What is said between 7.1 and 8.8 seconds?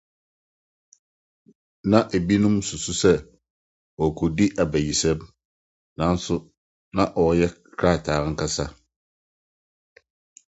ɔreyɛ krataa ankasa.